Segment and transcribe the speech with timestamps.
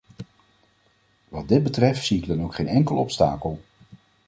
[1.29, 3.61] Wat dit betreft zie ik dan ook geen enkel obstakel.